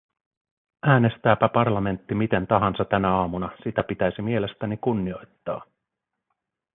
Äänestääpä 0.85 1.49
parlamentti 1.49 2.15
miten 2.15 2.47
tahansa 2.47 2.85
tänä 2.85 3.09
aamuna, 3.13 3.49
sitä 3.63 3.83
pitäisi 3.83 4.21
mielestäni 4.21 4.77
kunnioittaa. 4.77 5.65